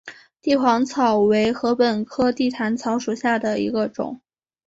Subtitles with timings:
[0.41, 4.19] 帝皇草为禾本科地毯草属下的一个种。